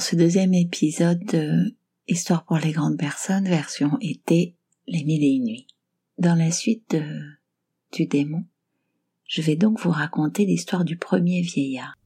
[0.00, 1.76] dans ce deuxième épisode de
[2.08, 4.54] Histoire pour les grandes personnes, version été,
[4.86, 5.66] les mille et une nuits.
[6.16, 6.96] Dans la suite
[7.92, 8.46] du démon,
[9.26, 11.98] je vais donc vous raconter l'histoire du premier vieillard.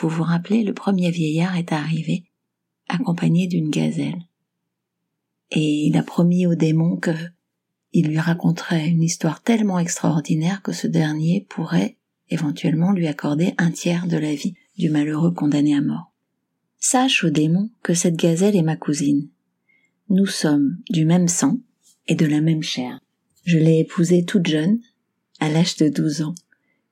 [0.00, 2.24] Vous vous rappelez, le premier vieillard est arrivé,
[2.88, 4.22] accompagné d'une gazelle.
[5.50, 7.10] Et il a promis au démon que
[7.92, 11.98] il lui raconterait une histoire tellement extraordinaire que ce dernier pourrait
[12.30, 16.14] éventuellement lui accorder un tiers de la vie du malheureux condamné à mort.
[16.78, 19.28] Sache au démon que cette gazelle est ma cousine.
[20.08, 21.58] Nous sommes du même sang
[22.08, 23.00] et de la même chair.
[23.44, 24.80] Je l'ai épousée toute jeune,
[25.40, 26.34] à l'âge de douze ans,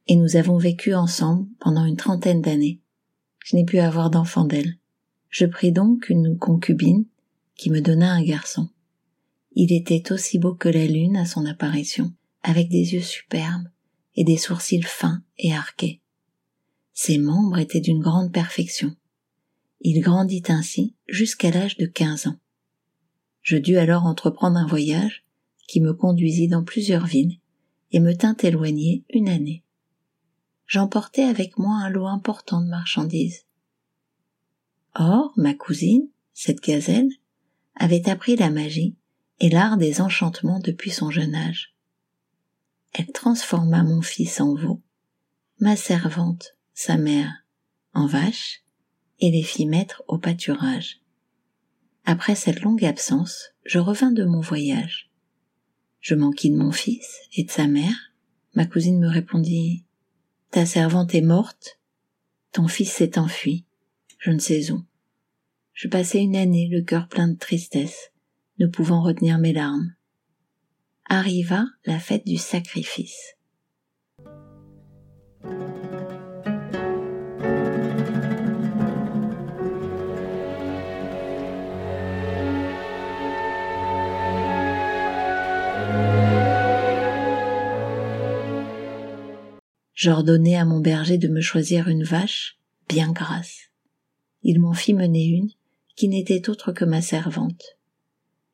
[0.09, 2.81] et nous avons vécu ensemble pendant une trentaine d'années
[3.49, 4.77] je n'ai pu avoir d'enfant d'elle.
[5.31, 7.07] Je pris donc une concubine
[7.57, 8.69] qui me donna un garçon.
[9.53, 13.69] Il était aussi beau que la lune à son apparition, avec des yeux superbes
[14.17, 16.03] et des sourcils fins et arqués.
[16.93, 18.95] Ses membres étaient d'une grande perfection.
[19.81, 22.37] Il grandit ainsi jusqu'à l'âge de quinze ans.
[23.41, 25.25] Je dus alors entreprendre un voyage
[25.67, 27.39] qui me conduisit dans plusieurs villes
[27.93, 29.63] et me tint éloigné une année
[30.69, 33.47] j'emportais avec moi un lot important de marchandises.
[34.95, 37.11] Or, ma cousine, cette gazelle,
[37.75, 38.95] avait appris la magie
[39.41, 41.75] et l'art des enchantements depuis son jeune âge.
[42.93, 44.83] Elle transforma mon fils en veau,
[45.59, 47.45] ma servante, sa mère,
[47.95, 48.63] en vache,
[49.21, 51.01] et les fit mettre au pâturage.
[52.05, 55.11] Après cette longue absence, je revins de mon voyage.
[56.01, 58.13] Je m'enquis de mon fils et de sa mère.
[58.55, 59.85] Ma cousine me répondit
[60.51, 61.79] ta servante est morte,
[62.53, 63.65] ton fils s'est enfui,
[64.19, 64.83] je ne sais où.
[65.73, 68.11] Je passai une année le cœur plein de tristesse,
[68.59, 69.95] ne pouvant retenir mes larmes.
[71.09, 73.37] Arriva la fête du sacrifice.
[89.99, 92.57] J'ordonnai à mon berger de me choisir une vache
[92.89, 93.73] bien grasse.
[94.45, 95.51] Il m'en fit mener une
[95.97, 97.77] qui n'était autre que ma servante.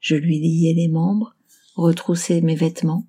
[0.00, 1.37] Je lui liai les membres,
[1.75, 3.06] retroussai mes vêtements,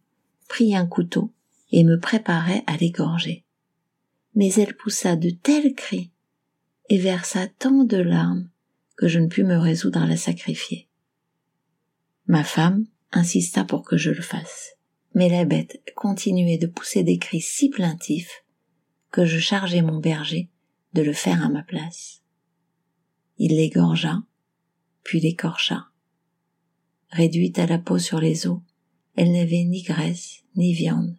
[0.50, 1.32] pris un couteau
[1.72, 3.46] et me préparai à l'égorger.
[4.34, 6.12] Mais elle poussa de tels cris
[6.90, 8.50] et versa tant de larmes
[8.98, 10.90] que je ne pus me résoudre à la sacrifier.
[12.28, 14.75] Ma femme insista pour que je le fasse
[15.16, 18.44] mais la bête continuait de pousser des cris si plaintifs
[19.12, 20.50] que je chargeai mon berger
[20.94, 22.22] de le faire à ma place.
[23.38, 24.24] Il l'égorgea,
[25.04, 25.88] puis l'écorcha.
[27.10, 28.60] Réduite à la peau sur les os,
[29.16, 31.18] elle n'avait ni graisse ni viande.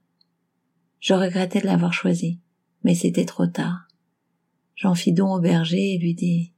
[1.00, 2.38] Je regrettais de l'avoir choisie,
[2.84, 3.88] mais c'était trop tard.
[4.74, 6.52] J'en fis don au berger et lui dis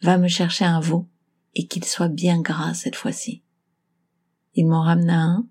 [0.00, 1.06] Va me chercher un veau
[1.54, 3.42] et qu'il soit bien gras cette fois-ci.
[4.54, 5.48] Il m'en ramena un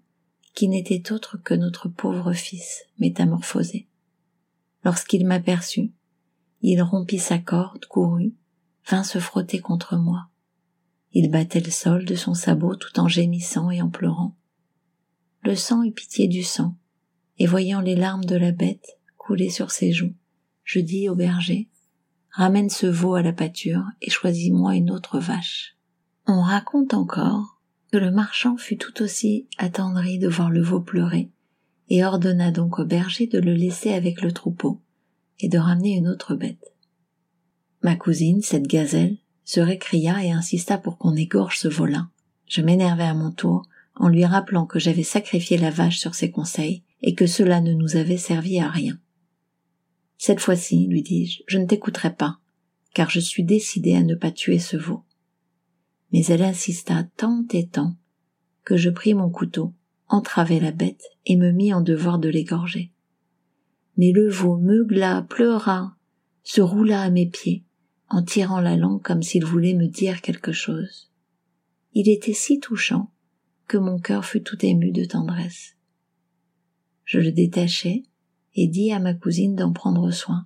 [0.53, 3.87] qui n'était autre que notre pauvre fils métamorphosé.
[4.83, 5.91] Lorsqu'il m'aperçut,
[6.61, 8.33] il rompit sa corde, courut,
[8.87, 10.27] vint se frotter contre moi.
[11.13, 14.35] Il battait le sol de son sabot tout en gémissant et en pleurant.
[15.43, 16.77] Le sang eut pitié du sang,
[17.37, 20.13] et voyant les larmes de la bête couler sur ses joues,
[20.63, 21.69] je dis au berger,
[22.31, 25.75] ramène ce veau à la pâture et choisis-moi une autre vache.
[26.27, 27.60] On raconte encore
[27.91, 31.29] que le marchand fut tout aussi attendri de voir le veau pleurer,
[31.89, 34.81] et ordonna donc au berger de le laisser avec le troupeau,
[35.39, 36.73] et de ramener une autre bête.
[37.83, 42.09] Ma cousine, cette gazelle, se récria et insista pour qu'on égorge ce volin.
[42.47, 46.31] Je m'énervai à mon tour, en lui rappelant que j'avais sacrifié la vache sur ses
[46.31, 48.97] conseils, et que cela ne nous avait servi à rien.
[50.17, 52.39] Cette fois-ci, lui dis-je, je ne t'écouterai pas,
[52.93, 55.03] car je suis décidé à ne pas tuer ce veau
[56.11, 57.95] mais elle insista tant et tant
[58.63, 59.73] que je pris mon couteau,
[60.07, 62.91] entravai la bête et me mis en devoir de l'égorger.
[63.97, 65.95] Mais le veau meugla, pleura,
[66.43, 67.63] se roula à mes pieds,
[68.09, 71.11] en tirant la langue comme s'il voulait me dire quelque chose.
[71.93, 73.11] Il était si touchant
[73.67, 75.77] que mon cœur fut tout ému de tendresse.
[77.05, 78.03] Je le détachai
[78.55, 80.45] et dis à ma cousine d'en prendre soin,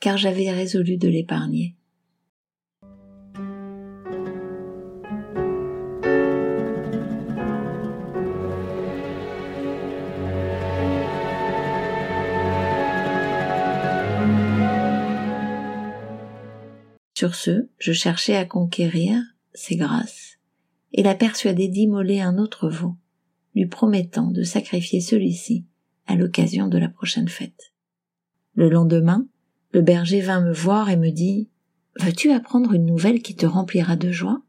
[0.00, 1.74] car j'avais résolu de l'épargner.
[17.20, 19.22] Sur ce, je cherchais à conquérir
[19.52, 20.38] ses grâces
[20.94, 22.96] et la persuader d'immoler un autre veau,
[23.54, 25.66] lui promettant de sacrifier celui-ci
[26.06, 27.74] à l'occasion de la prochaine fête.
[28.54, 29.28] Le lendemain,
[29.72, 31.50] le berger vint me voir et me dit
[32.00, 34.40] Veux-tu apprendre une nouvelle qui te remplira de joie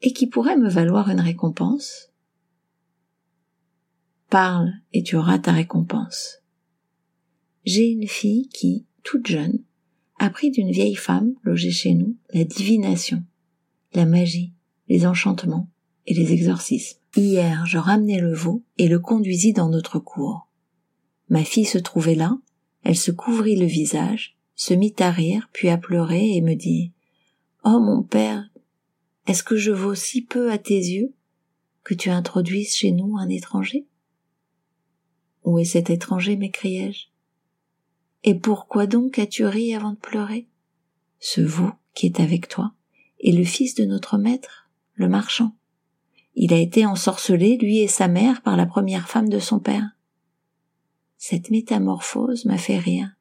[0.00, 2.12] et qui pourrait me valoir une récompense
[4.30, 6.40] Parle et tu auras ta récompense.
[7.64, 9.58] J'ai une fille qui, toute jeune,
[10.18, 13.22] appris d'une vieille femme logée chez nous la divination,
[13.92, 14.52] la magie,
[14.88, 15.68] les enchantements
[16.06, 16.98] et les exorcismes.
[17.16, 20.48] Hier, je ramenai le veau et le conduisis dans notre cour.
[21.28, 22.38] Ma fille se trouvait là,
[22.82, 26.92] elle se couvrit le visage, se mit à rire, puis à pleurer et me dit
[27.64, 28.50] Oh mon père,
[29.26, 31.14] est-ce que je vaux si peu à tes yeux
[31.82, 33.86] que tu introduises chez nous un étranger?
[35.44, 36.36] Où est cet étranger?
[36.36, 37.06] m'écriai-je.
[38.26, 40.48] Et pourquoi donc as-tu ri avant de pleurer?
[41.20, 42.72] Ce veau qui est avec toi
[43.20, 45.54] est le fils de notre maître, le marchand.
[46.34, 49.90] Il a été ensorcelé, lui et sa mère, par la première femme de son père.
[51.18, 53.14] Cette métamorphose m'a fait rire.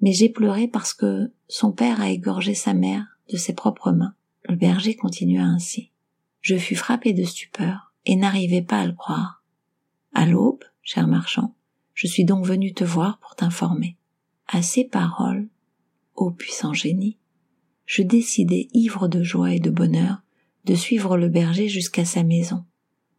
[0.00, 4.14] Mais j'ai pleuré parce que son père a égorgé sa mère de ses propres mains.
[4.44, 5.90] Le berger continua ainsi.
[6.40, 9.42] Je fus frappé de stupeur et n'arrivais pas à le croire.
[10.14, 11.54] À l'aube, cher marchand,
[11.92, 13.96] je suis donc venu te voir pour t'informer.
[14.48, 15.48] À ces paroles,
[16.14, 17.18] ô puissant génie,
[17.84, 20.22] je décidai, ivre de joie et de bonheur,
[20.64, 22.64] de suivre le berger jusqu'à sa maison.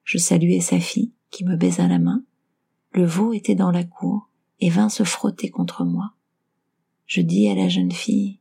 [0.05, 2.23] Je saluai sa fille, qui me baisa la main.
[2.91, 4.29] Le veau était dans la cour
[4.61, 6.13] et vint se frotter contre moi.
[7.05, 8.39] Je dis à la jeune fille,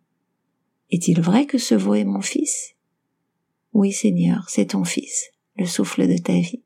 [0.90, 2.76] Est-il vrai que ce veau est mon fils?
[3.72, 6.62] Oui, Seigneur, c'est ton fils, le souffle de ta vie.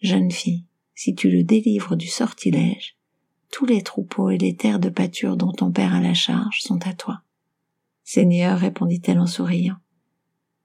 [0.00, 0.64] Jeune fille,
[0.94, 2.96] si tu le délivres du sortilège,
[3.54, 6.84] tous les troupeaux et les terres de pâture dont ton père a la charge sont
[6.88, 7.22] à toi.
[8.02, 9.76] Seigneur, répondit-elle en souriant,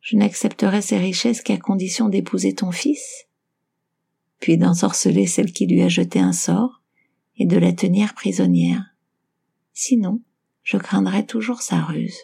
[0.01, 3.27] je n'accepterai ces richesses qu'à condition d'épouser ton fils,
[4.39, 6.81] puis d'ensorceler celle qui lui a jeté un sort
[7.37, 8.95] et de la tenir prisonnière.
[9.71, 10.19] Sinon,
[10.63, 12.17] je craindrai toujours sa ruse.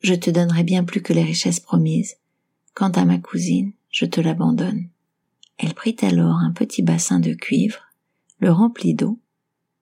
[0.00, 2.16] Je te donnerai bien plus que les richesses promises.
[2.74, 4.88] Quant à ma cousine, je te l'abandonne.
[5.58, 7.82] Elle prit alors un petit bassin de cuivre,
[8.40, 9.20] le remplit d'eau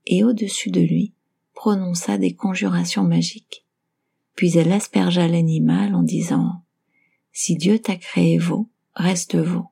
[0.07, 1.13] et au-dessus de lui
[1.55, 3.65] prononça des conjurations magiques.
[4.35, 6.63] Puis elle aspergea l'animal en disant
[7.33, 9.67] Si Dieu t'a créé veau, reste veau.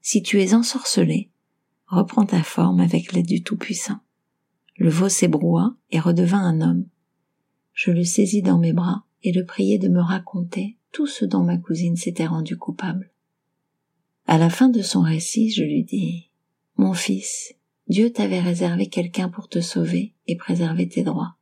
[0.00, 1.30] Si tu es ensorcelé,
[1.86, 4.00] reprends ta forme avec l'aide du Tout-Puissant.
[4.76, 6.86] Le veau s'ébroua et redevint un homme.
[7.72, 11.42] Je le saisis dans mes bras et le priai de me raconter tout ce dont
[11.42, 13.10] ma cousine s'était rendue coupable.
[14.26, 16.28] À la fin de son récit, je lui dis
[16.76, 17.54] Mon fils,
[17.88, 21.36] Dieu t'avait réservé quelqu'un pour te sauver et préserver tes droits.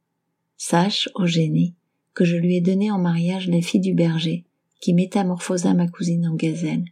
[0.56, 1.74] Sache, ô génie,
[2.14, 4.44] que je lui ai donné en mariage les filles du berger,
[4.80, 6.84] qui métamorphosa ma cousine en gazelle.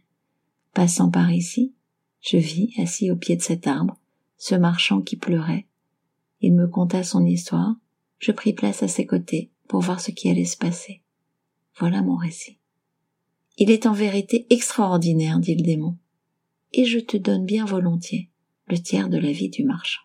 [0.73, 1.73] Passant par ici,
[2.21, 3.97] je vis, assis au pied de cet arbre,
[4.37, 5.65] ce marchand qui pleurait.
[6.41, 7.75] Il me conta son histoire,
[8.19, 11.01] je pris place à ses côtés pour voir ce qui allait se passer.
[11.77, 12.57] Voilà mon récit.
[13.57, 15.97] Il est en vérité extraordinaire, dit le démon,
[16.71, 18.28] et je te donne bien volontiers
[18.69, 20.03] le tiers de la vie du marchand.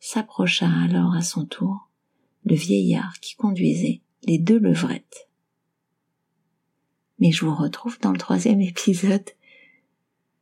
[0.00, 1.88] S'approcha alors à son tour
[2.44, 5.28] le vieillard qui conduisait les deux levrettes.
[7.18, 9.28] Mais je vous retrouve dans le troisième épisode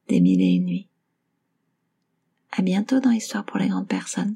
[0.09, 0.88] des Mille et une nuits.
[2.52, 4.35] À bientôt dans Histoire pour les grandes personnes.